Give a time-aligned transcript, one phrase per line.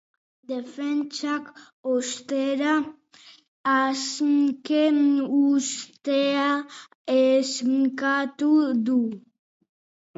[0.51, 1.43] Defentsak,
[1.95, 2.71] ostera,
[3.75, 4.83] aske
[5.43, 6.49] uztea
[7.21, 8.53] eskatu
[8.89, 9.01] du.